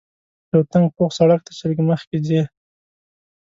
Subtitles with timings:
[0.51, 2.41] یو تنګ پوخ سړک دی چې لږ مخکې ځې.